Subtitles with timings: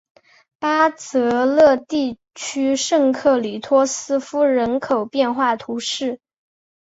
[0.57, 6.19] 巴泽勒地区圣克里斯托夫人口变化图示